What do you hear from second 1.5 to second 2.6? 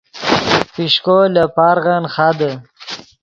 پارغن خادے